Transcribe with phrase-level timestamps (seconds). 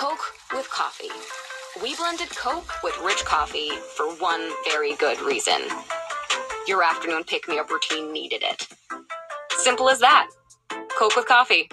[0.00, 1.10] Coke with coffee.
[1.82, 5.60] We blended Coke with rich coffee for one very good reason.
[6.66, 8.66] Your afternoon pick me up routine needed it.
[9.58, 10.30] Simple as that.
[10.98, 11.68] Coke with coffee.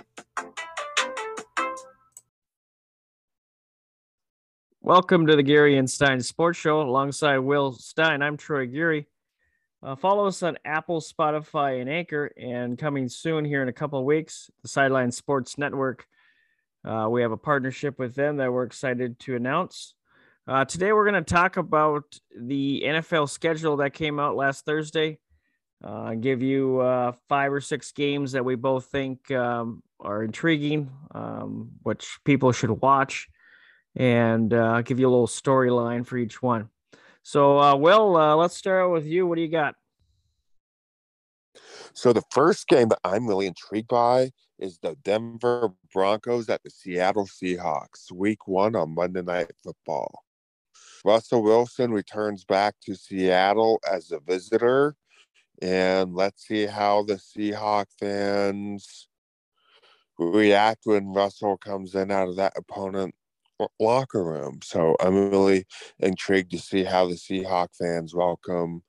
[4.82, 8.22] Welcome to the Geary and Stein Sports Show alongside Will Stein.
[8.22, 9.08] I'm Troy Geary.
[9.82, 12.34] Uh, follow us on Apple, Spotify, and Anchor.
[12.36, 16.06] And coming soon here in a couple of weeks, the Sideline Sports Network.
[16.86, 19.94] Uh, we have a partnership with them that we're excited to announce.
[20.48, 25.20] Uh, today, we're going to talk about the NFL schedule that came out last Thursday.
[25.84, 30.90] Uh, give you uh, five or six games that we both think um, are intriguing,
[31.14, 33.28] um, which people should watch,
[33.96, 36.70] and uh, give you a little storyline for each one.
[37.24, 39.28] So, uh, Will, let's start with you.
[39.28, 39.76] What do you got?
[41.94, 46.70] So, the first game that I'm really intrigued by is the Denver Broncos at the
[46.70, 50.24] Seattle Seahawks, week one on Monday Night Football.
[51.06, 54.96] Russell Wilson returns back to Seattle as a visitor
[55.62, 59.08] and let's see how the Seahawk fans
[60.20, 63.16] react when Russell comes in out of that opponent
[63.80, 64.60] locker room.
[64.64, 65.66] So I'm really
[66.00, 68.84] intrigued to see how the Seahawk fans welcome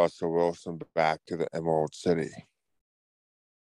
[0.00, 2.30] Russell Wilson back to the Emerald City.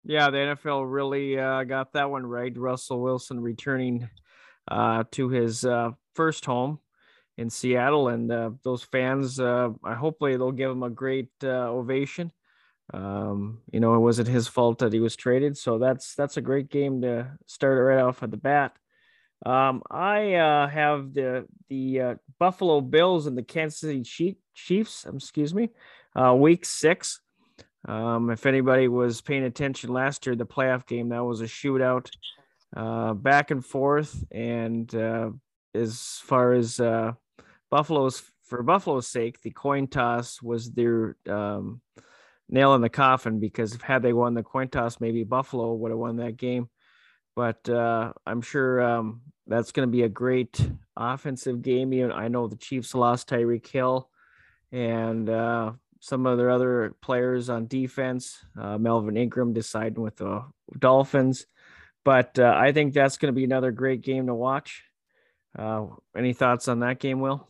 [0.03, 2.55] Yeah, the NFL really uh, got that one right.
[2.55, 4.07] Russell Wilson returning
[4.69, 6.79] uh, to his uh, first home
[7.35, 12.31] in Seattle, and uh, those fans, uh, hopefully, they'll give him a great uh, ovation.
[12.93, 16.41] Um, you know, it wasn't his fault that he was traded, so that's that's a
[16.41, 18.73] great game to start it right off at the bat.
[19.45, 24.03] Um, I have the the Buffalo Bills and the Kansas City
[24.53, 25.07] Chiefs.
[25.11, 25.69] Excuse me,
[26.15, 27.21] uh, week six.
[27.87, 32.09] Um, if anybody was paying attention last year, the playoff game that was a shootout,
[32.75, 34.23] uh, back and forth.
[34.31, 35.31] And uh,
[35.73, 37.13] as far as uh,
[37.69, 41.81] Buffalo's for Buffalo's sake, the coin toss was their um,
[42.49, 45.99] nail in the coffin because had they won the coin toss, maybe Buffalo would have
[45.99, 46.69] won that game.
[47.35, 50.59] But uh, I'm sure um, that's going to be a great
[50.97, 52.11] offensive game.
[52.11, 54.09] I know the Chiefs lost Tyreek Hill
[54.71, 58.37] and uh, some of their other players on defense.
[58.59, 60.43] Uh, Melvin Ingram deciding with the
[60.77, 61.45] Dolphins,
[62.05, 64.83] but uh, I think that's going to be another great game to watch.
[65.57, 67.47] Uh, any thoughts on that game, Will?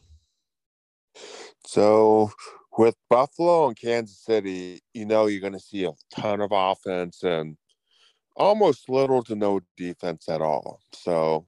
[1.65, 2.31] So
[2.77, 7.23] with Buffalo and Kansas City, you know you're going to see a ton of offense
[7.23, 7.57] and
[8.35, 10.79] almost little to no defense at all.
[10.93, 11.45] So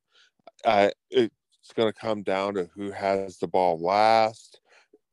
[0.66, 4.61] I, it's going to come down to who has the ball last.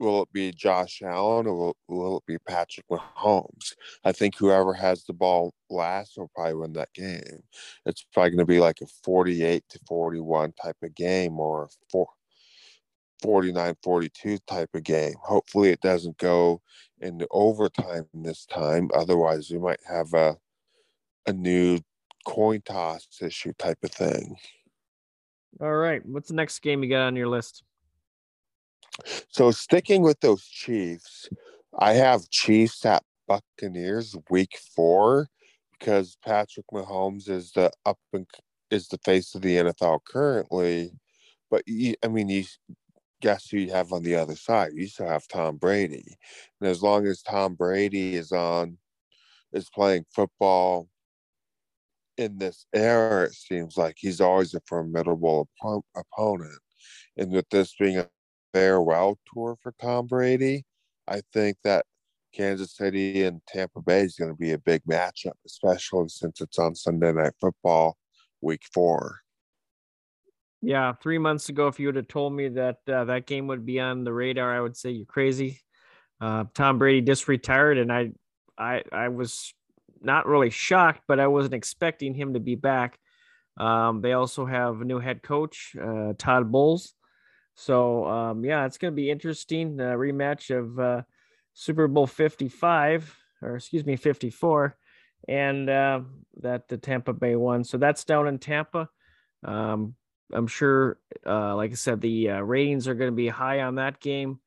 [0.01, 3.75] Will it be Josh Allen or will, will it be Patrick Mahomes?
[4.05, 7.43] I think whoever has the ball last will probably win that game.
[7.85, 11.69] It's probably going to be like a 48 to 41 type of game or a
[11.91, 12.07] four,
[13.23, 15.15] 49 42 type of game.
[15.23, 16.61] Hopefully, it doesn't go
[17.01, 18.91] into overtime this time.
[18.95, 20.37] Otherwise, we might have a,
[21.27, 21.81] a new
[22.25, 24.37] coin toss issue type of thing.
[25.61, 26.05] All right.
[26.07, 27.65] What's the next game you got on your list?
[29.31, 31.29] So, sticking with those Chiefs,
[31.79, 35.29] I have Chiefs at Buccaneers week four
[35.79, 38.27] because Patrick Mahomes is the up and
[38.71, 40.93] is the face of the NFL currently.
[41.51, 42.45] But I mean, you
[43.21, 44.73] guess who you have on the other side?
[44.75, 46.17] You still have Tom Brady.
[46.61, 48.79] And as long as Tom Brady is on,
[49.53, 50.89] is playing football
[52.17, 56.59] in this era, it seems like he's always a formidable op- opponent.
[57.17, 58.09] And with this being a
[58.59, 60.65] farewell tour for Tom Brady,
[61.07, 61.87] I think that
[62.35, 66.59] Kansas City and Tampa Bay is going to be a big matchup, especially since it's
[66.59, 67.97] on Sunday Night Football
[68.41, 69.21] week four.
[70.61, 73.65] Yeah, three months ago, if you would have told me that uh, that game would
[73.65, 75.61] be on the radar, I would say you're crazy.
[76.21, 78.11] Uh, Tom Brady just retired, and I,
[78.59, 79.55] I, I was
[80.03, 82.99] not really shocked, but I wasn't expecting him to be back.
[83.57, 86.95] Um, they also have a new head coach, uh, Todd Bowles.
[87.59, 89.81] So um, yeah, it's going to be interesting.
[89.81, 91.03] Uh, rematch of uh,
[91.55, 94.77] Super Bowl 55, or excuse me, 54,
[95.27, 96.01] and uh,
[96.41, 97.65] that the Tampa Bay won.
[97.65, 98.89] So that's down in Tampa.
[99.43, 99.97] Um,
[100.33, 103.75] I'm sure, uh, like I said, the uh, ratings are going to be high on
[103.75, 104.39] that game.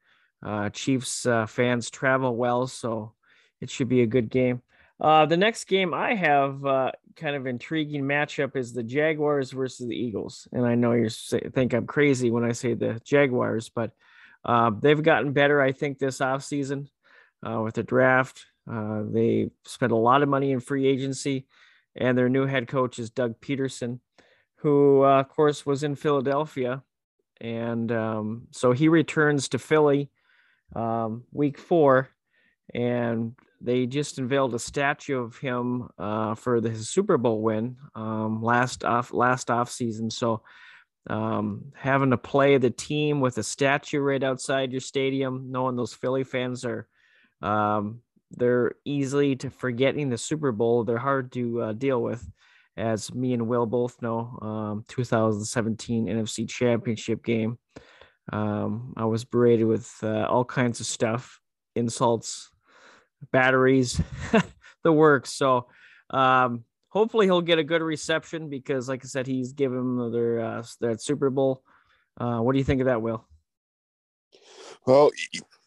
[0.41, 3.11] Uh, Chiefs uh, fans travel well, so
[3.59, 4.61] it should be a good game.
[5.01, 9.87] Uh, the next game I have, uh, kind of intriguing matchup, is the Jaguars versus
[9.87, 10.47] the Eagles.
[10.53, 13.91] And I know you think I'm crazy when I say the Jaguars, but
[14.81, 16.87] they've gotten better, I think, this offseason
[17.41, 18.45] with the draft.
[18.67, 21.47] they spent a lot of money in free agency,
[21.95, 23.99] and their new head coach is Doug Pederson,
[24.57, 26.83] who, uh, of course, was in Philadelphia.
[27.39, 30.11] And um, so he returns to Philly
[30.75, 32.09] um, week four,
[32.73, 38.41] and they just unveiled a statue of him uh, for the, Super Bowl win um,
[38.41, 40.09] last off last off season.
[40.09, 40.41] So
[41.09, 45.93] um, having to play the team with a statue right outside your stadium, knowing those
[45.93, 46.87] Philly fans are
[47.41, 50.83] um, they're easily to forgetting the Super Bowl.
[50.83, 52.25] They're hard to uh, deal with,
[52.77, 54.37] as me and Will both know.
[54.41, 57.57] Um, 2017 NFC Championship game.
[58.31, 61.39] Um, I was berated with uh, all kinds of stuff,
[61.75, 62.50] insults,
[63.31, 64.01] batteries,
[64.83, 65.33] the works.
[65.33, 65.67] So
[66.09, 70.63] um, hopefully he'll get a good reception because, like I said, he's given their uh,
[70.81, 71.63] that Super Bowl.
[72.19, 73.25] Uh, what do you think of that, Will?
[74.85, 75.11] Well,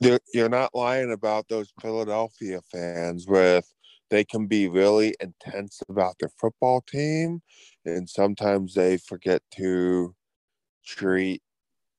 [0.01, 3.65] you're not lying about those Philadelphia fans with
[4.11, 7.41] they can be really intense about their football team
[7.85, 10.15] and sometimes they forget to
[10.85, 11.43] treat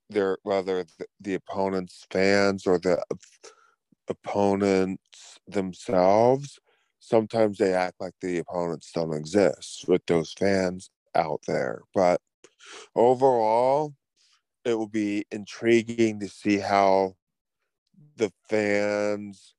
[0.09, 0.85] their whether
[1.19, 3.03] the, opponent's fans or the
[4.07, 5.03] opponents
[5.47, 6.59] themselves
[6.99, 12.19] sometimes they act like the opponents don't exist with those fans out there but
[12.95, 13.93] overall
[14.63, 17.13] it will be intriguing to see how
[18.17, 19.53] the fans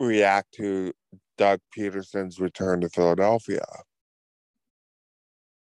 [0.00, 0.92] react to
[1.36, 3.64] Doug Pederson's return to Philadelphia.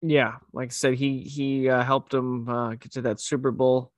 [0.01, 3.91] Yeah, like I said, he he uh, helped them uh, get to that Super Bowl,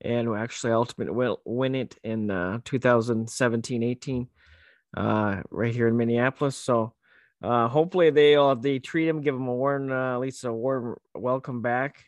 [0.00, 4.28] and actually ultimately win, win it in uh, 2017-18,
[4.96, 6.56] uh, right here in Minneapolis.
[6.56, 6.94] So
[7.42, 10.52] uh, hopefully they uh, they treat him, give him a warm, uh, at least a
[10.52, 12.04] warm welcome back,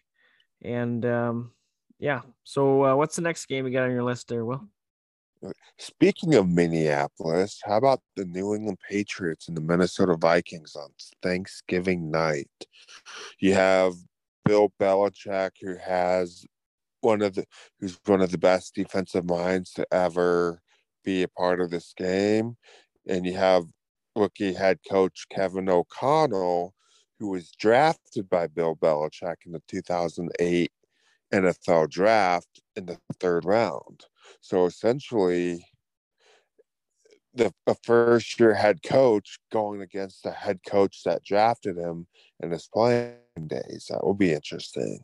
[0.62, 1.52] and um,
[1.98, 2.22] yeah.
[2.44, 4.68] So uh, what's the next game you got on your list there, Will?
[5.78, 10.90] Speaking of Minneapolis, how about the New England Patriots and the Minnesota Vikings on
[11.22, 12.50] Thanksgiving night?
[13.40, 13.94] You have
[14.44, 16.44] Bill Belichick, who has
[17.00, 17.44] one of the
[17.80, 20.62] who's one of the best defensive minds to ever
[21.04, 22.56] be a part of this game,
[23.06, 23.64] and you have
[24.16, 26.74] rookie head coach Kevin O'Connell,
[27.18, 30.70] who was drafted by Bill Belichick in the 2008
[31.32, 34.04] NFL draft in the third round.
[34.40, 35.64] So essentially,
[37.34, 42.06] the a first year head coach going against the head coach that drafted him
[42.40, 43.16] in his playing
[43.46, 43.86] days.
[43.88, 45.00] That will be interesting.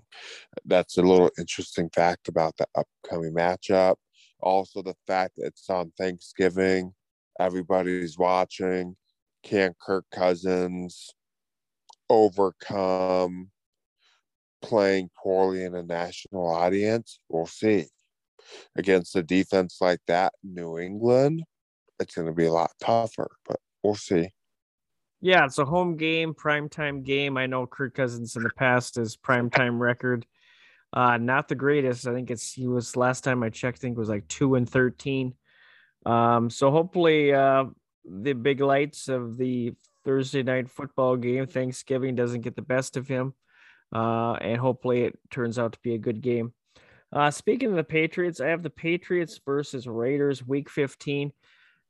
[0.65, 3.97] That's a little interesting fact about the upcoming matchup.
[4.41, 6.95] Also, the fact that it's on Thanksgiving,
[7.41, 8.97] everybody's watching.
[9.43, 11.11] Can Kirk Cousins
[12.11, 13.51] overcome
[14.63, 17.21] playing poorly in a national audience?
[17.29, 17.87] We'll see
[18.77, 21.45] against a defense like that, New England,
[22.01, 24.31] it's going to be a lot tougher, but we'll see.
[25.21, 27.37] Yeah, it's a home game, primetime game.
[27.37, 30.27] I know Kirk Cousins in the past his primetime record.
[30.93, 32.07] Uh, not the greatest.
[32.07, 34.69] I think it's he was last time I checked, I think was like two and
[34.69, 35.35] thirteen.
[36.07, 37.65] Um, so hopefully uh
[38.11, 39.75] the big lights of the
[40.05, 43.35] Thursday night football game, Thanksgiving doesn't get the best of him.
[43.95, 46.53] Uh, and hopefully it turns out to be a good game.
[47.13, 51.33] Uh, speaking of the Patriots, I have the Patriots versus Raiders week 15.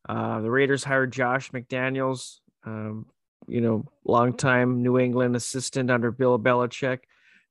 [0.09, 3.07] Uh, the Raiders hired Josh McDaniels, um,
[3.49, 7.01] you know, longtime New England assistant under Bill Belichick.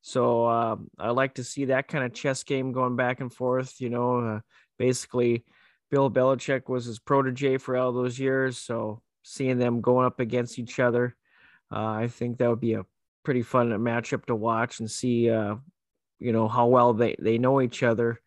[0.07, 3.81] So uh, I like to see that kind of chess game going back and forth.
[3.81, 4.39] You know, uh,
[4.79, 5.43] basically,
[5.91, 8.57] Bill Belichick was his protege for all those years.
[8.57, 11.13] So seeing them going up against each other,
[11.75, 12.85] uh, I think that would be a
[13.25, 15.55] pretty fun matchup to watch and see uh,
[16.19, 18.21] you know how well they they know each other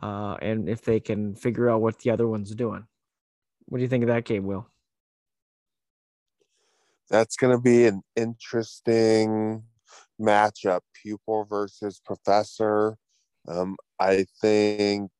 [0.00, 2.86] uh, and if they can figure out what the other one's doing.
[3.66, 4.70] What do you think of that game, Will?
[7.10, 9.64] That's going to be an interesting
[10.20, 12.96] matchup, pupil versus professor.
[13.48, 15.10] Um, I think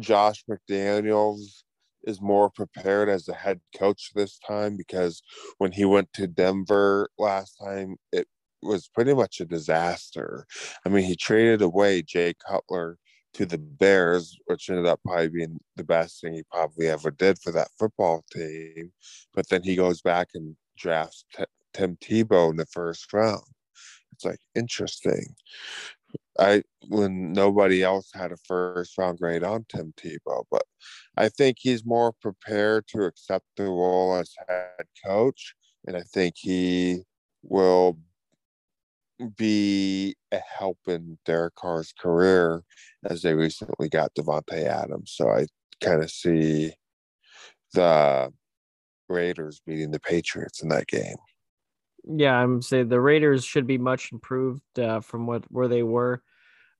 [0.00, 1.62] Josh McDaniels
[2.04, 5.22] is more prepared as a head coach this time because
[5.58, 8.28] when he went to Denver last time, it
[8.62, 10.46] was pretty much a disaster.
[10.84, 12.98] I mean, he traded away Jay Cutler
[13.34, 17.38] to the Bears, which ended up probably being the best thing he probably ever did
[17.38, 18.92] for that football team.
[19.34, 21.44] But then he goes back and drafts T-
[21.74, 23.42] Tim Tebow in the first round.
[24.16, 25.34] It's like interesting.
[26.38, 30.62] I when nobody else had a first round grade on Tim Tebow, but
[31.18, 35.54] I think he's more prepared to accept the role as head coach,
[35.86, 37.02] and I think he
[37.42, 37.98] will
[39.36, 42.62] be a help in Derek Carr's career
[43.04, 45.12] as they recently got Davante Adams.
[45.14, 45.46] So I
[45.82, 46.72] kind of see
[47.74, 48.32] the
[49.08, 51.16] Raiders beating the Patriots in that game.
[52.06, 56.22] Yeah, I'm saying the Raiders should be much improved uh, from what where they were.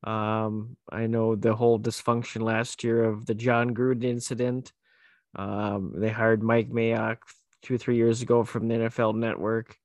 [0.05, 4.73] Um, I know the whole dysfunction last year of the Jon Gruden incident.
[5.35, 7.19] Um, they hired Mike Mayock
[7.63, 9.77] two three years ago from the NFL Network.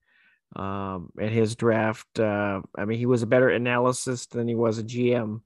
[0.55, 4.79] Um, and his draft, uh, I mean, he was a better analyst than he was
[4.79, 5.41] a GM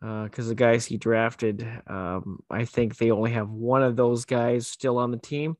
[0.00, 4.26] because uh, the guys he drafted, um, I think they only have one of those
[4.26, 5.56] guys still on the team,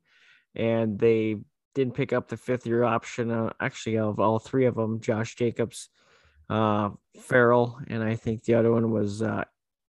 [0.54, 1.36] and they
[1.74, 3.30] didn't pick up the fifth year option.
[3.30, 5.88] Uh, actually, of all three of them, Josh Jacobs,
[6.48, 6.90] uh,
[7.20, 9.44] Ferrell, and I think the other one was uh,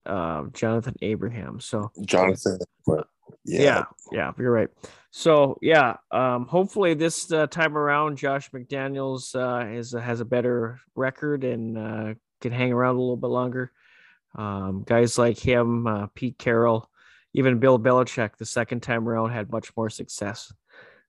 [0.06, 1.60] uh, Jonathan Abraham.
[1.60, 3.62] So Jonathan, yeah.
[3.62, 4.70] yeah, yeah, you're right.
[5.12, 10.80] So yeah, um, hopefully this uh, time around, Josh McDaniels uh, is has a better
[10.96, 13.72] record and uh, can hang around a little bit longer.
[14.36, 16.90] Um, guys like him, uh, Pete Carroll,
[17.34, 20.54] even Bill Belichick, the second time around had much more success.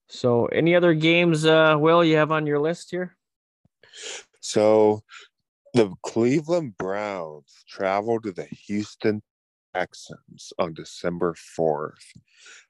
[0.07, 3.15] So, any other games, uh, Will, you have on your list here?
[4.41, 5.03] So,
[5.73, 9.21] the Cleveland Browns travel to the Houston
[9.73, 12.13] Texans on December 4th.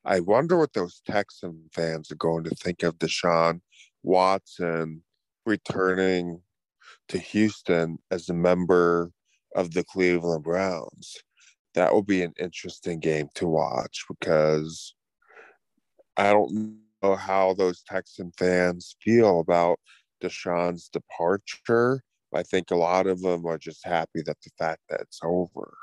[0.05, 3.61] I wonder what those Texan fans are going to think of Deshaun
[4.03, 5.03] Watson
[5.45, 6.41] returning
[7.09, 9.11] to Houston as a member
[9.55, 11.17] of the Cleveland Browns.
[11.73, 14.95] That will be an interesting game to watch because
[16.15, 19.79] I don't how those Texan fans feel about
[20.21, 22.01] Deshaun's departure.
[22.33, 25.75] I think a lot of them are just happy that the fact that it's over,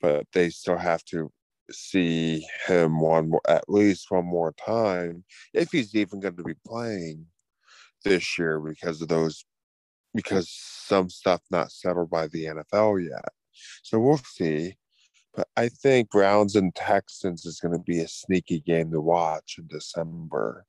[0.00, 1.30] but they still have to
[1.70, 6.54] see him one more, at least one more time, if he's even going to be
[6.66, 7.26] playing
[8.04, 9.44] this year because of those,
[10.14, 13.32] because some stuff not settled by the NFL yet.
[13.82, 14.76] So we'll see.
[15.34, 19.56] But I think Browns and Texans is going to be a sneaky game to watch
[19.58, 20.66] in December.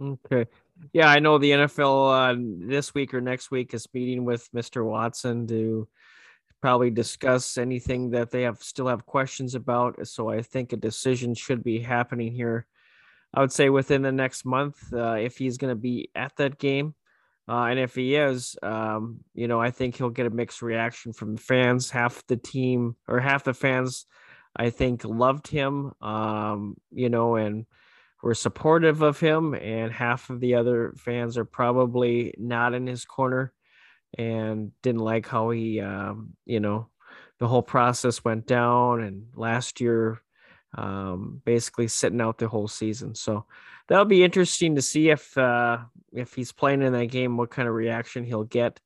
[0.00, 0.46] Okay.
[0.92, 4.84] Yeah, I know the NFL uh, this week or next week is meeting with Mr.
[4.84, 5.88] Watson to
[6.60, 10.06] probably discuss anything that they have still have questions about.
[10.06, 12.66] So I think a decision should be happening here.
[13.32, 16.58] I would say within the next month, uh, if he's going to be at that
[16.58, 16.94] game.
[17.46, 21.12] Uh, and if he is, um, you know, I think he'll get a mixed reaction
[21.12, 21.90] from the fans.
[21.90, 24.06] Half the team or half the fans,
[24.56, 27.66] I think, loved him, um, you know, and
[28.22, 29.54] were supportive of him.
[29.54, 33.52] And half of the other fans are probably not in his corner
[34.16, 36.88] and didn't like how he, um, you know,
[37.40, 39.02] the whole process went down.
[39.02, 40.22] And last year,
[40.76, 43.14] um, basically sitting out the whole season.
[43.14, 43.46] So
[43.88, 45.78] that'll be interesting to see if uh,
[46.12, 48.80] if he's playing in that game, what kind of reaction he'll get.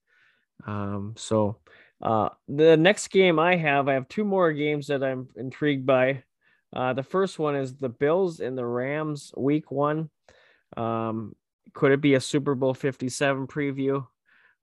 [0.66, 1.59] Um, so
[2.02, 6.25] uh, the next game I have, I have two more games that I'm intrigued by.
[6.75, 10.11] Uh, the first one is the Bills and the Rams, Week One.
[10.76, 11.35] Um,
[11.73, 14.07] could it be a Super Bowl Fifty Seven preview?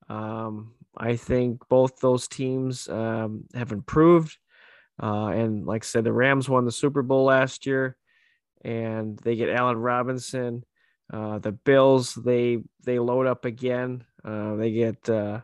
[0.08, 4.38] Um, I think both those teams um, have improved.
[5.02, 7.98] Uh, and like I said, the Rams won the Super Bowl last year,
[8.64, 10.64] and they get Allen Robinson.
[11.12, 14.04] Uh, the Bills they they load up again.
[14.24, 15.42] Uh, they get uh,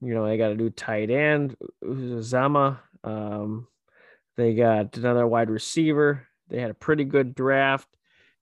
[0.00, 2.78] you know they got a new tight end, Uzomah.
[3.04, 3.68] Um,
[4.36, 6.26] they got another wide receiver.
[6.48, 7.88] They had a pretty good draft,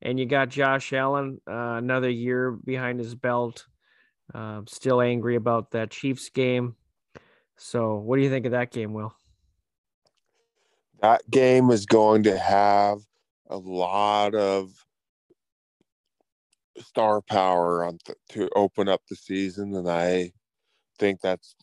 [0.02, 3.66] and you got Josh Allen uh, another year behind his belt.
[4.34, 6.76] Uh, still angry about that Chiefs game.
[7.56, 9.14] So, what do you think of that game, Will?
[11.02, 12.98] That game is going to have
[13.48, 14.84] a lot of
[16.78, 20.32] star power on th- to open up the season, and I
[20.98, 21.54] think that's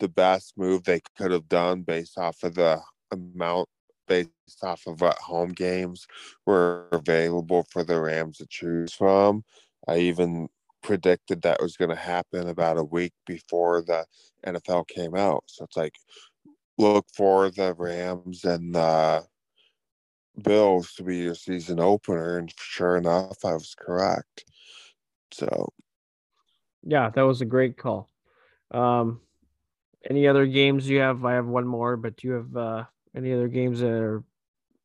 [0.00, 2.80] the best move they could have done based off of the
[3.12, 3.68] amount
[4.06, 4.30] based
[4.62, 6.06] off of what home games
[6.46, 9.44] were available for the Rams to choose from.
[9.86, 10.48] I even
[10.82, 14.06] predicted that was going to happen about a week before the
[14.46, 15.44] NFL came out.
[15.46, 15.94] So it's like,
[16.78, 19.24] look for the Rams and the
[20.42, 22.38] Bills to be your season opener.
[22.38, 24.44] And sure enough, I was correct.
[25.32, 25.72] So,
[26.82, 28.08] yeah, that was a great call.
[28.70, 29.20] Um,
[30.08, 31.24] any other games you have?
[31.24, 32.84] I have one more, but do you have uh,
[33.16, 34.24] any other games that are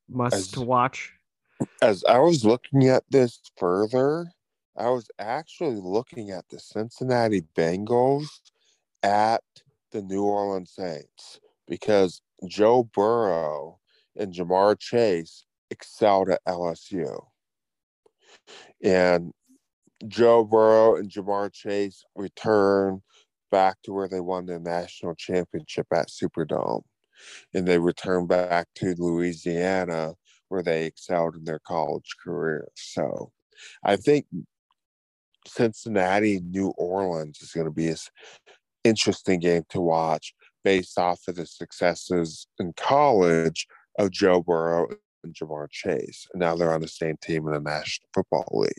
[0.09, 1.13] must as, to watch?
[1.81, 4.25] As I was looking at this further,
[4.75, 8.25] I was actually looking at the Cincinnati Bengals
[9.03, 9.43] at
[9.91, 13.79] the New Orleans Saints because Joe Burrow
[14.15, 17.25] and Ja'Marr Chase excelled at LSU.
[18.83, 19.31] And
[20.07, 23.01] Joe Burrow and Ja'Marr Chase return
[23.51, 26.83] back to where they won the national championship at Superdome.
[27.53, 30.13] And they return back to Louisiana
[30.49, 32.67] where they excelled in their college career.
[32.75, 33.31] So
[33.83, 34.25] I think
[35.47, 37.97] Cincinnati, New Orleans is going to be an
[38.83, 43.67] interesting game to watch based off of the successes in college
[43.99, 44.87] of Joe Burrow
[45.23, 46.27] and Ja'Marr Chase.
[46.33, 48.71] And now they're on the same team in the National Football League.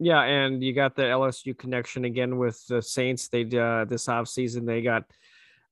[0.00, 3.28] Yeah, and you got the LSU connection again with the Saints.
[3.28, 5.04] They uh, this offseason they got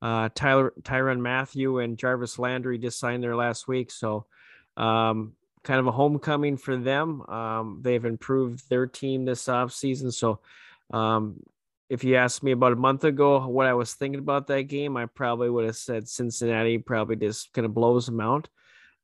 [0.02, 4.26] uh, Tyler Tyrann Mathieu and Jarvis Landry just signed there last week, so
[4.76, 7.22] um, kind of a homecoming for them.
[7.28, 10.12] Um, they've improved their team this offseason.
[10.12, 10.40] So
[10.92, 11.40] um,
[11.88, 14.96] if you asked me about a month ago what I was thinking about that game,
[14.96, 18.48] I probably would have said Cincinnati probably just kind of blows them out.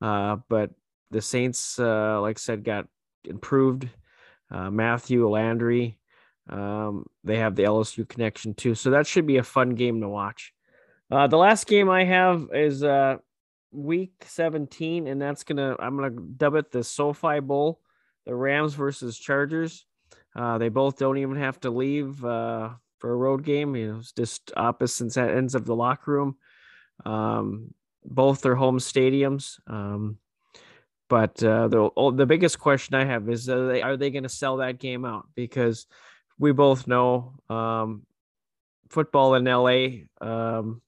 [0.01, 0.71] Uh, but
[1.11, 2.87] the Saints, uh, like I said, got
[3.25, 3.89] improved.
[4.51, 5.99] Uh, Mathieu Landry,
[6.49, 10.09] um, they have the LSU connection too, so that should be a fun game to
[10.09, 10.53] watch.
[11.11, 13.19] Uh, the last game I have is uh,
[13.71, 17.81] week 17, and that's gonna I'm gonna dub it the SoFi Bowl,
[18.27, 19.87] the Rams versus Chargers.
[20.35, 23.77] Uh, they both don't even have to leave uh, for a road game.
[23.77, 26.37] You know, it's just opposite ends of the locker room.
[27.05, 27.75] Um,
[28.05, 29.59] both their home stadiums.
[29.67, 30.19] Um,
[31.09, 34.59] but uh, the the biggest question I have is are they, they going to sell
[34.59, 35.29] that game out?
[35.35, 35.87] Because
[36.39, 38.07] we both know um,
[38.89, 40.81] football in LA um,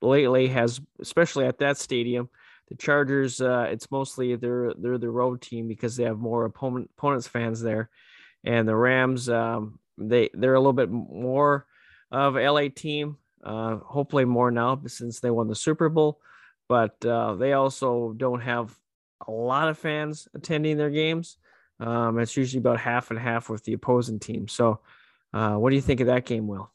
[0.00, 2.30] lately has, especially at that stadium,
[2.68, 3.40] the Chargers.
[3.40, 7.60] Uh, it's mostly they're they're the road team because they have more opponent opponents fans
[7.60, 7.90] there,
[8.46, 11.66] and the Rams um, they they're a little bit more
[12.10, 13.18] of LA team.
[13.42, 16.20] Uh, hopefully more now since they won the Super Bowl,
[16.68, 18.76] but uh, they also don't have
[19.26, 21.36] a lot of fans attending their games.
[21.78, 24.48] Um, it's usually about half and half with the opposing team.
[24.48, 24.80] So,
[25.32, 26.72] uh, what do you think of that game, Will?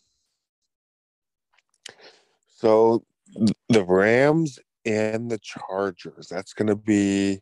[2.56, 3.04] So
[3.70, 6.28] the Rams and the Chargers.
[6.30, 7.42] That's going to be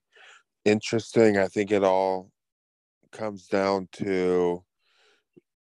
[0.65, 1.37] interesting.
[1.37, 2.31] I think it all
[3.11, 4.63] comes down to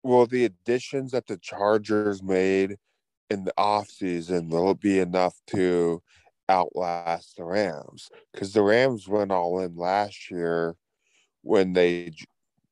[0.04, 2.78] well, the additions that the Chargers made
[3.30, 6.02] in the offseason, will it be enough to
[6.50, 8.10] outlast the Rams?
[8.34, 10.76] Because the Rams went all in last year
[11.44, 12.12] when they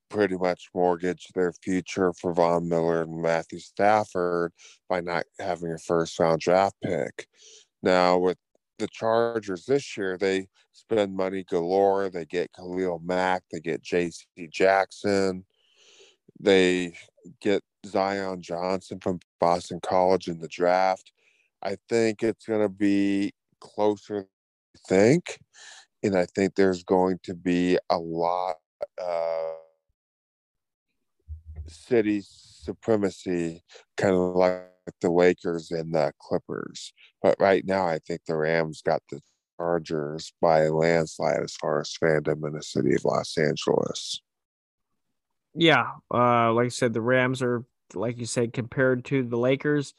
[0.09, 4.51] pretty much mortgaged their future for Von Miller and Matthew Stafford
[4.89, 7.27] by not having a first round draft pick.
[7.83, 8.37] Now with
[8.79, 12.09] the Chargers this year, they spend money galore.
[12.09, 14.25] They get Khalil Mack, they get J.C.
[14.51, 15.45] Jackson,
[16.39, 16.93] they
[17.41, 21.11] get Zion Johnson from Boston College in the draft.
[21.61, 24.27] I think it's going to be closer than
[24.87, 25.39] think,
[26.03, 28.55] and I think there's going to be a lot
[28.97, 29.55] of
[31.67, 33.63] city supremacy,
[33.97, 34.63] kind of like
[35.01, 36.93] the Lakers and the Clippers.
[37.21, 39.21] But right now, I think the Rams got the
[39.57, 44.21] Chargers by a landslide as far as fandom in the city of Los Angeles.
[45.53, 49.93] Yeah, uh, like I said, the Rams are, like you said, compared to the Lakers,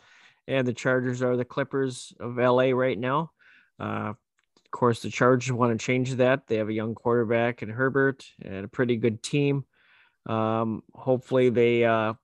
[0.48, 3.32] and the Chargers are the Clippers of LA right now.
[3.78, 6.46] Uh, of course, the Chargers want to change that.
[6.46, 9.64] They have a young quarterback and Herbert and a pretty good team.
[10.26, 12.14] Um, hopefully, they uh,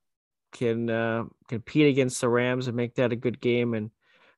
[0.53, 3.75] can uh, compete against the Rams and make that a good game.
[3.75, 3.91] And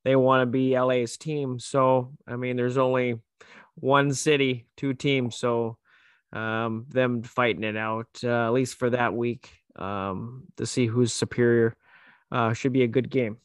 [0.05, 1.59] they want to be LA's team.
[1.59, 3.21] So, I mean, there's only
[3.75, 5.37] one city, two teams.
[5.37, 5.79] So,
[6.33, 11.13] um, them fighting it out, uh, at least for that week, um, to see who's
[11.13, 11.77] superior,
[12.31, 13.39] uh, should be a good game.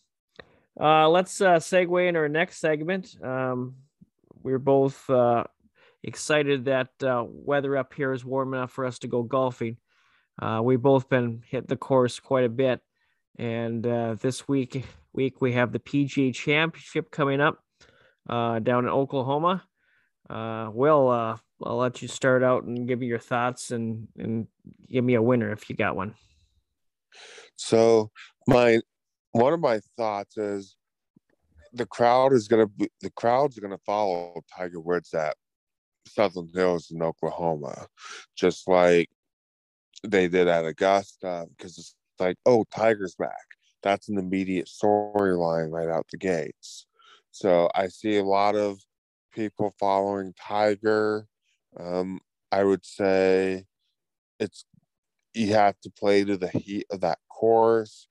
[0.79, 3.15] Uh, let's uh, segue in our next segment.
[3.23, 3.75] Um,
[4.41, 5.45] we're both uh,
[6.03, 9.77] excited that uh, weather up here is warm enough for us to go golfing.
[10.41, 12.81] Uh, we've both been hit the course quite a bit,
[13.38, 17.63] and uh, this week week we have the PGA Championship coming up
[18.30, 19.63] uh, down in Oklahoma.
[20.30, 24.48] Uh, Will, uh, I'll let you start out and give me your thoughts and and
[24.89, 26.15] give me a winner if you got one.
[27.56, 28.12] So
[28.48, 28.80] my
[29.32, 30.76] one of my thoughts is
[31.74, 35.36] the crowd is gonna be the crowd's are gonna follow Tiger Woods at
[36.08, 37.88] Southern Hills in Oklahoma,
[38.36, 39.10] just like
[40.06, 43.45] they did at Augusta because it's like, oh, Tiger's back.
[43.81, 46.86] That's an immediate storyline right out the gates.
[47.31, 48.79] So I see a lot of
[49.33, 51.27] people following Tiger.
[51.77, 52.19] Um,
[52.51, 53.65] I would say
[54.39, 54.65] it's
[55.33, 58.07] you have to play to the heat of that course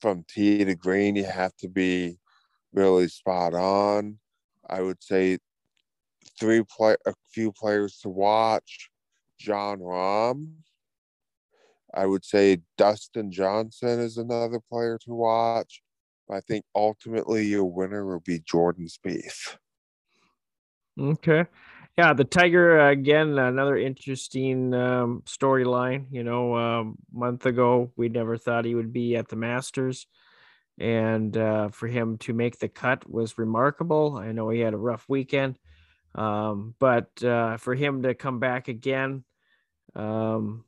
[0.00, 1.16] from tee to green.
[1.16, 2.18] You have to be
[2.72, 4.18] really spot on.
[4.68, 5.38] I would say
[6.38, 8.90] three play a few players to watch.
[9.38, 10.48] Jon Rahm,
[11.94, 15.82] I would say Dustin Johnson is another player to watch.
[16.30, 19.56] I think ultimately your winner will be Jordan Spieth.
[20.98, 21.44] Okay.
[21.96, 26.06] Yeah, the Tiger again, another interesting um, storyline.
[26.10, 30.06] You know, a um, month ago we never thought he would be at the Masters,
[30.78, 34.18] and uh, for him to make the cut was remarkable.
[34.18, 35.58] I know he had a rough weekend,
[36.14, 39.24] um, but uh, for him to come back again
[39.94, 40.65] um,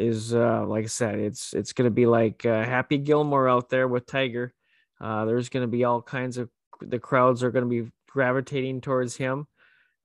[0.00, 3.68] is uh, like I said, it's it's going to be like uh, Happy Gilmore out
[3.68, 4.54] there with Tiger.
[5.00, 8.80] Uh, there's going to be all kinds of the crowds are going to be gravitating
[8.80, 9.46] towards him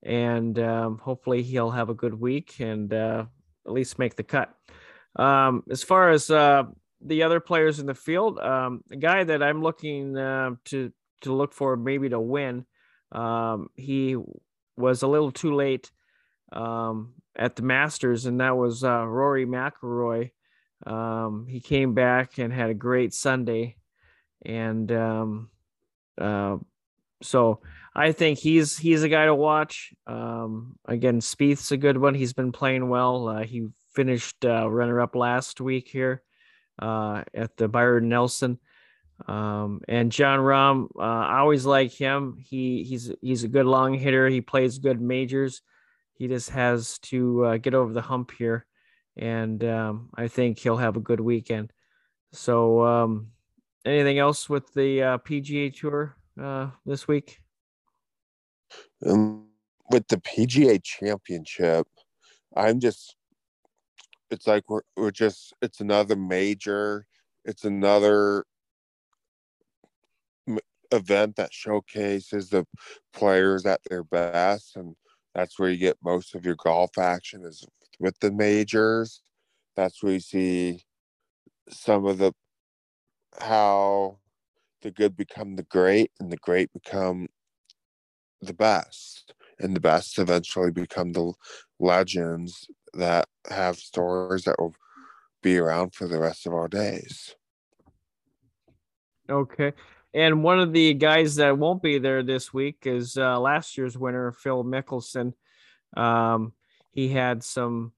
[0.06, 3.24] and um, hopefully he'll have a good week and uh,
[3.66, 4.54] at least make the cut.
[5.16, 6.64] Um, as far as uh,
[7.00, 11.32] the other players in the field, um, the guy that I'm looking uh, to to
[11.32, 12.66] look for maybe to win,
[13.10, 14.16] um, he
[14.76, 15.90] was a little too late
[16.52, 20.30] um, at the Masters, and that was uh, Rory McIlroy.
[20.86, 23.76] Um, he came back and had a great Sunday,
[24.44, 26.56] and uh,
[27.22, 27.60] so
[27.94, 29.94] I think he's he's a guy to watch.
[30.06, 32.14] Um, again, Spieth's a good one.
[32.14, 33.28] He's been playing well.
[33.28, 36.22] Uh, he finished uh, runner up last week here
[36.78, 38.58] uh, at the Byron Nelson.
[39.26, 42.36] Um, and Jon Rahm, uh, I always like him.
[42.38, 44.28] He he's he's a good long hitter.
[44.28, 45.62] He plays good majors.
[46.18, 48.66] He just has to uh, get over the hump here,
[49.16, 51.72] and um, I think he'll have a good weekend.
[52.32, 53.28] So, um,
[53.84, 56.16] anything else with the uh, PGA Tour
[56.84, 57.40] this week?
[59.04, 59.48] Um,
[59.90, 61.86] with the PGA Championship,
[62.56, 63.16] I'm just,
[64.30, 67.06] it's like we're, we're just, it's another major,
[67.44, 68.44] it's another
[70.92, 72.66] event that showcases the
[73.12, 74.76] players at their best.
[74.76, 74.96] And
[75.36, 77.62] that's where you get most of your golf action is
[78.00, 79.20] with the majors.
[79.76, 80.82] That's where you see
[81.68, 82.32] some of the,
[83.38, 84.18] how
[84.80, 87.28] the good become the great and the great become
[88.40, 91.34] the best and the best eventually become the
[91.78, 94.74] legends that have stories that will
[95.42, 97.36] be around for the rest of our days.
[99.28, 99.74] Okay.
[100.16, 103.98] And one of the guys that won't be there this week is uh, last year's
[103.98, 105.34] winner, Phil Mickelson.
[105.94, 106.54] Um,
[106.90, 107.92] he had some,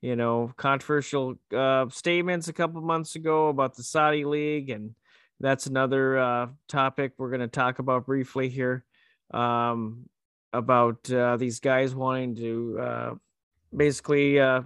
[0.00, 4.94] you know, controversial uh, statements a couple months ago about the Saudi League, and
[5.40, 8.84] that's another uh, topic we're going to talk about briefly here
[9.32, 10.08] um,
[10.52, 13.14] about uh, these guys wanting to uh,
[13.76, 14.62] basically uh,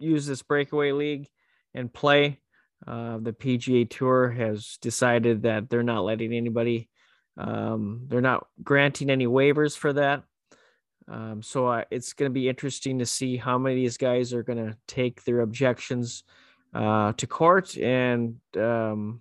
[0.00, 1.28] use this breakaway league
[1.74, 2.40] and play.
[2.86, 6.88] Uh, the PGA Tour has decided that they're not letting anybody,
[7.36, 10.22] um, they're not granting any waivers for that.
[11.08, 14.44] Um, so it's going to be interesting to see how many of these guys are
[14.44, 16.22] going to take their objections
[16.72, 19.20] uh, to court and um,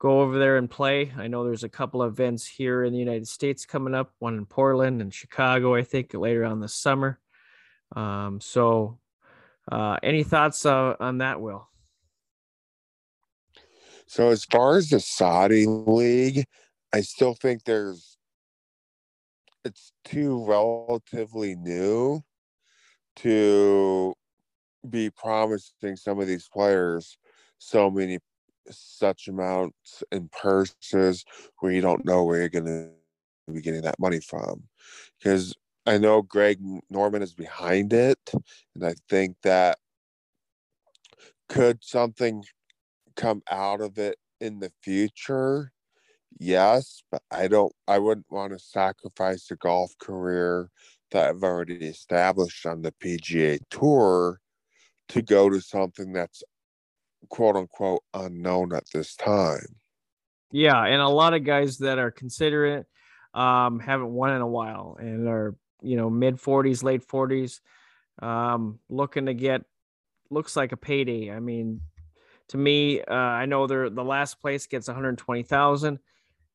[0.00, 1.12] go over there and play.
[1.16, 4.36] I know there's a couple of events here in the United States coming up, one
[4.36, 7.20] in Portland and Chicago, I think, later on this summer.
[7.94, 8.98] Um, so,
[9.70, 11.69] uh, any thoughts uh, on that, Will?
[14.10, 16.44] So, as far as the Saudi league,
[16.92, 18.18] I still think there's
[19.64, 22.20] it's too relatively new
[23.18, 24.12] to
[24.88, 27.18] be promising some of these players
[27.58, 28.18] so many
[28.68, 31.24] such amounts in purses
[31.60, 32.90] where you don't know where you're going to
[33.52, 34.64] be getting that money from.
[35.20, 35.54] Because
[35.86, 36.58] I know Greg
[36.90, 38.18] Norman is behind it,
[38.74, 39.78] and I think that
[41.48, 42.42] could something
[43.20, 45.72] come out of it in the future?
[46.38, 47.72] Yes, but I don't.
[47.86, 50.70] I wouldn't want to sacrifice a golf career
[51.10, 54.40] that I've already established on the PGA Tour
[55.08, 56.42] to go to something that's
[57.28, 59.66] quote unquote unknown at this time.
[60.52, 62.86] Yeah, and a lot of guys that are considerate
[63.34, 67.60] um, haven't won in a while and are you know mid 40s, late 40s,
[68.22, 69.62] um, looking to get
[70.30, 71.30] looks like a payday.
[71.30, 71.80] I mean,
[72.50, 75.98] to me, uh, I know they're the last place gets 120,000.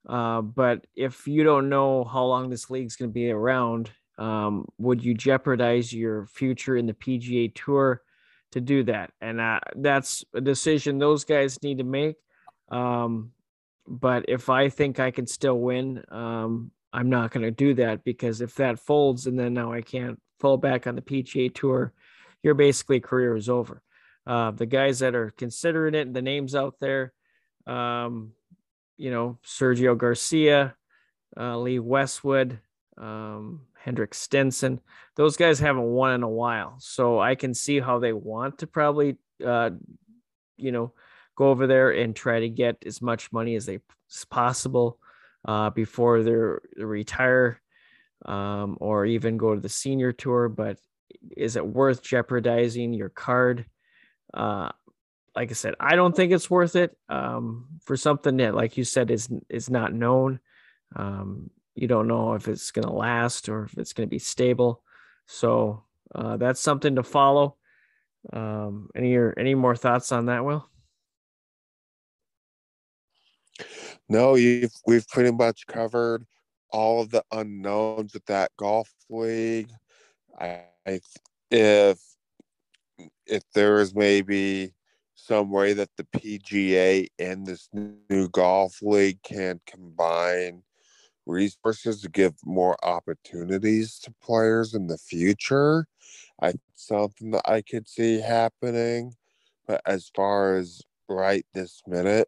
[0.08, 4.68] Uh, but if you don't know how long this league's going to be around, um,
[4.78, 8.02] would you jeopardize your future in the PGA Tour
[8.52, 9.12] to do that.
[9.20, 12.16] And uh, that's a decision those guys need to make.
[12.70, 13.32] Um,
[13.88, 18.04] but if I think I can still win, um, I'm not going to do that
[18.04, 21.94] because if that folds and then now I can't fall back on the PGA Tour,
[22.44, 23.82] your basically career is over.
[24.28, 27.14] Uh, the guys that are considering it, the names out there,
[27.68, 28.32] um,
[28.98, 30.76] you know, Sergio Garcia,
[31.38, 32.60] uh, Lee Westwood,
[32.98, 34.80] um, Henrik Stenson.
[35.16, 38.68] Those guys haven't won in a while, so I can see how they want to
[38.68, 39.72] probably, uh,
[40.58, 40.94] you know,
[41.36, 43.80] go over there and try to get as much money as they
[44.12, 44.98] as possible
[45.46, 47.62] uh, before they retire.
[48.26, 50.50] um, or even go to the senior tour.
[50.50, 50.80] But
[51.36, 53.66] is it worth jeopardizing your card?
[54.36, 54.70] Uh,
[55.36, 58.84] like I said, I don't think it's worth it um, for something that, like you
[58.84, 60.40] said, is is not known.
[60.96, 64.20] Um, you don't know if it's going to last or if it's going to be
[64.20, 64.82] stable.
[65.26, 67.58] So uh, that's something to follow.
[68.32, 70.70] Um, any any more thoughts on that, Will?
[74.08, 76.26] No, you've we've pretty much covered
[76.72, 79.70] all of the unknowns with that golf league.
[80.40, 81.00] I, I
[81.52, 82.00] if
[83.26, 84.74] if there is maybe
[85.16, 90.64] some way that the PGA and this new golf league can combine
[91.26, 95.88] resources to give more opportunities to players in the future.
[96.42, 99.14] I something that I could see happening,
[99.68, 102.28] but as far as right this minute,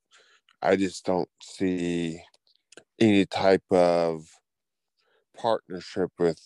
[0.62, 2.22] I just don't see
[3.00, 4.28] any type of
[5.36, 6.42] partnership with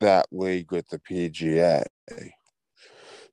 [0.00, 1.84] that league with the PGA.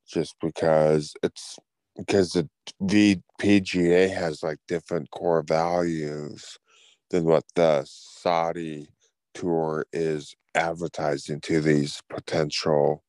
[0.07, 1.57] Just because it's
[1.97, 2.47] because the
[2.81, 6.57] V PGA has like different core values
[7.09, 8.87] than what the Saudi
[9.33, 13.03] tour is advertising to these potential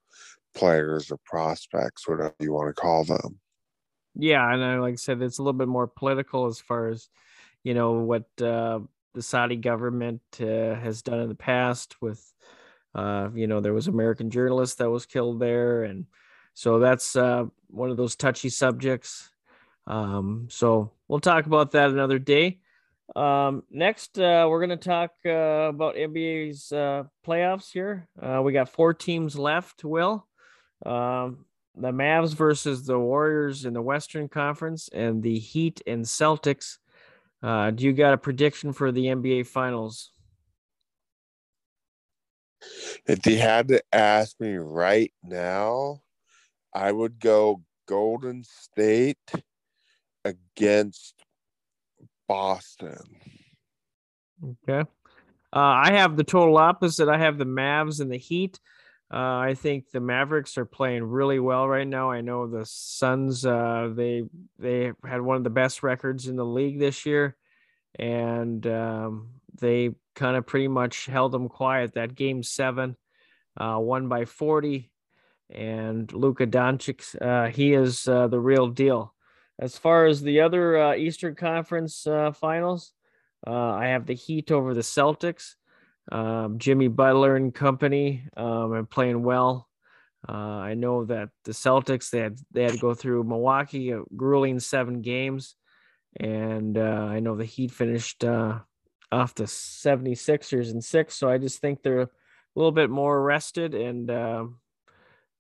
[0.55, 3.39] players or prospects, whatever you want to call them.
[4.15, 7.09] Yeah, and I, like I said, it's a little bit more political as far as
[7.63, 8.81] you know what uh,
[9.15, 11.97] the Saudi government uh, has done in the past.
[12.01, 12.25] With
[12.95, 16.07] uh, you know, there was American journalist that was killed there, and
[16.57, 19.31] so that's uh, one of those touchy subjects.
[19.87, 22.61] Um, so we'll talk about that another day.
[23.15, 28.09] Um, next, uh, we're going to talk uh, about NBA's uh, playoffs here.
[28.21, 30.27] Uh, we got four teams left, Will.
[30.87, 36.79] Um, the Mavs versus the Warriors in the Western Conference and the Heat and Celtics.
[37.43, 40.11] Uh, do you got a prediction for the NBA Finals?
[43.05, 46.01] If you had to ask me right now,
[46.77, 49.33] I would go Golden State
[50.27, 51.15] against
[52.29, 53.01] Boston.
[54.45, 54.81] Okay.
[54.81, 57.09] Uh, I have the total opposite.
[57.09, 58.61] I have the Mavs and the Heat.
[59.11, 62.11] Uh, I think the Mavericks are playing really well right now.
[62.11, 63.47] I know the Suns.
[63.47, 64.25] Uh, they
[64.59, 67.37] they had one of the best records in the league this year,
[67.99, 71.95] and um, they kind of pretty much held them quiet.
[71.95, 72.97] That game seven,
[73.57, 74.91] uh, won by forty,
[75.51, 77.21] and Luka Doncic.
[77.21, 79.15] Uh, he is uh, the real deal.
[79.59, 82.93] As far as the other uh, Eastern Conference finals,
[83.47, 85.55] I have the Heat over the Celtics.
[86.13, 89.69] Um, Jimmy Butler and company um, are playing well.
[90.29, 94.03] Uh, I know that the Celtics they had they had to go through Milwaukee, a
[94.17, 95.55] grueling seven games,
[96.19, 98.61] and uh, I know the Heat finished uh,
[99.13, 101.15] off the 76ers in six.
[101.15, 102.09] So I just think they're a
[102.57, 104.59] little bit more rested and um,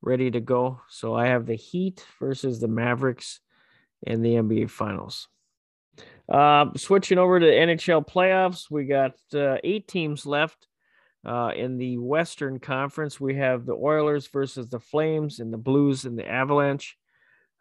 [0.03, 0.81] ready to go.
[0.89, 3.41] So I have the Heat versus the Mavericks
[4.03, 5.29] in the NBA Finals.
[6.29, 10.67] Uh, switching over to NHL playoffs, we got uh, eight teams left.
[11.25, 16.05] Uh, in the Western Conference, we have the Oilers versus the Flames, and the Blues
[16.05, 16.97] and the Avalanche.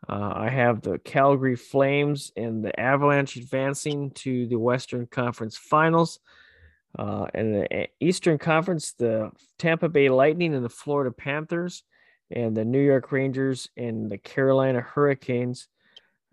[0.07, 6.19] Uh, I have the Calgary Flames and the Avalanche advancing to the Western Conference Finals.
[6.97, 11.83] Uh, and the Eastern Conference, the Tampa Bay Lightning and the Florida Panthers,
[12.31, 15.67] and the New York Rangers and the Carolina Hurricanes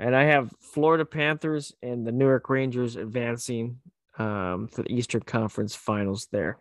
[0.02, 3.78] and I have Florida Panthers and the New York Rangers advancing
[4.18, 6.26] um, for the Eastern Conference Finals.
[6.33, 6.59] There,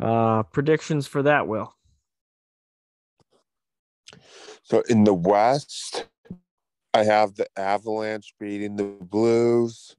[0.00, 1.72] uh, predictions for that, Will.
[4.64, 6.08] So in the West,
[6.92, 9.94] I have the Avalanche beating the Blues,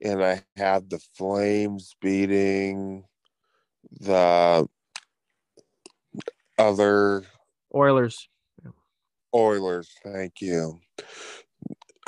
[0.00, 3.04] and I have the Flames beating
[3.98, 4.68] the
[6.56, 7.24] other
[7.76, 8.28] Oilers.
[9.34, 9.90] Oilers.
[10.02, 10.80] Thank you.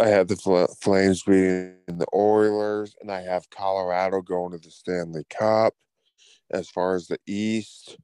[0.01, 5.25] I have the Flames beating the Oilers, and I have Colorado going to the Stanley
[5.29, 5.75] Cup.
[6.51, 7.99] As far as the East,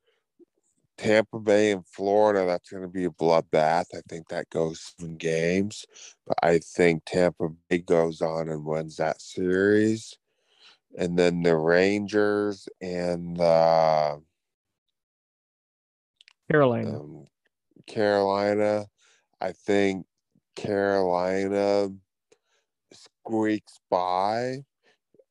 [0.98, 3.86] Tampa Bay and Florida, that's going to be a bloodbath.
[3.94, 5.86] I think that goes seven games,
[6.26, 10.18] but I think Tampa Bay goes on and wins that series.
[10.98, 14.20] And then the Rangers and the
[16.50, 17.00] Carolina.
[17.00, 17.26] Um,
[17.86, 18.86] Carolina,
[19.40, 20.06] I think
[20.56, 21.88] Carolina
[22.92, 24.58] squeaks by.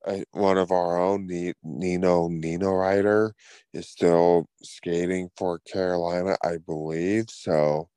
[0.06, 1.28] Uh, one of our own,
[1.64, 3.32] Nino Niederreiter,
[3.74, 7.30] is still skating for Carolina, I believe.
[7.30, 7.88] So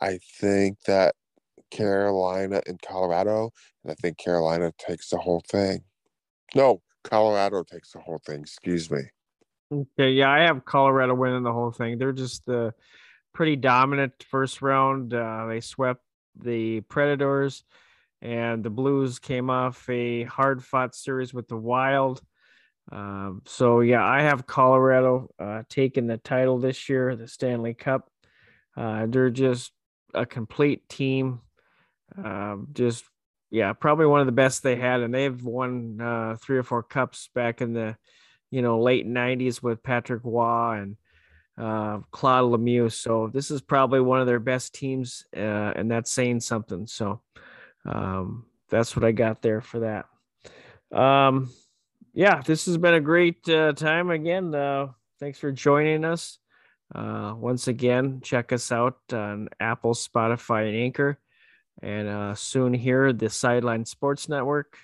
[0.00, 1.16] I think that
[1.72, 3.50] Carolina and Colorado,
[3.82, 5.82] and I think Carolina takes the whole thing.
[6.54, 8.42] No, Colorado takes the whole thing.
[8.42, 9.02] Excuse me.
[9.72, 11.98] Okay, yeah, I have Colorado winning the whole thing.
[11.98, 12.74] They're just the
[13.32, 15.14] pretty dominant first round.
[15.14, 16.02] Uh, they swept
[16.36, 17.64] the Predators,
[18.22, 22.20] and the Blues came off a hard fought series with the Wild.
[22.92, 28.10] Um, so yeah, I have Colorado uh, taking the title this year, the Stanley Cup.
[28.76, 29.72] Uh, they're just
[30.14, 31.40] a complete team.
[32.16, 33.04] Um, just
[33.50, 36.82] yeah, probably one of the best they had, and they've won uh, three or four
[36.82, 37.96] cups back in the
[38.50, 40.96] you know late '90s with Patrick Roy and
[41.60, 42.90] uh, Claude Lemieux.
[42.90, 46.86] So this is probably one of their best teams, uh, and that's saying something.
[46.86, 47.20] So
[47.84, 50.98] um, that's what I got there for that.
[50.98, 51.50] Um,
[52.12, 54.54] yeah, this has been a great uh, time again.
[54.54, 54.88] Uh,
[55.20, 56.38] thanks for joining us.
[56.92, 61.18] Uh, once again, check us out on Apple, Spotify, and Anchor.
[61.82, 64.76] And uh, soon here, the Sideline Sports Network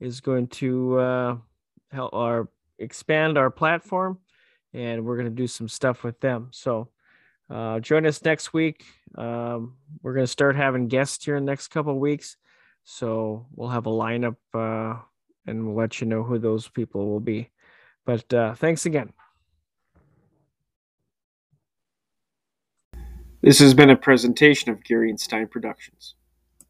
[0.00, 1.36] is going to uh,
[1.90, 2.48] help our
[2.78, 4.18] expand our platform,
[4.74, 6.48] and we're going to do some stuff with them.
[6.50, 6.88] So
[7.48, 8.84] uh, join us next week.
[9.14, 12.36] Um, we're going to start having guests here in the next couple of weeks.
[12.82, 15.00] So we'll have a lineup uh,
[15.46, 17.50] and we'll let you know who those people will be.
[18.04, 19.12] But uh, thanks again.
[23.40, 26.14] This has been a presentation of Geary and Stein Productions.